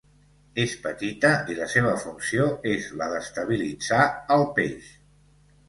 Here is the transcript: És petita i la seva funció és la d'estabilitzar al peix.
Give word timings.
És 0.61 0.71
petita 0.85 1.31
i 1.55 1.57
la 1.59 1.67
seva 1.73 1.91
funció 2.05 2.49
és 2.73 2.89
la 3.03 3.11
d'estabilitzar 3.13 4.03
al 4.39 4.51
peix. 4.59 4.93